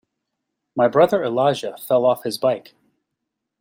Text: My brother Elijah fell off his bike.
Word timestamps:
My 0.75 0.87
brother 0.87 1.23
Elijah 1.23 1.77
fell 1.77 2.05
off 2.07 2.23
his 2.23 2.39
bike. 2.39 2.73